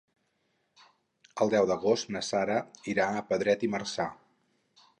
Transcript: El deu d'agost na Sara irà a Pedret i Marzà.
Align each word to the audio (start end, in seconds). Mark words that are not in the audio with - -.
El 1.45 1.51
deu 1.55 1.67
d'agost 1.71 2.09
na 2.15 2.23
Sara 2.29 2.57
irà 2.95 3.07
a 3.11 3.23
Pedret 3.29 3.67
i 3.69 3.73
Marzà. 3.75 4.09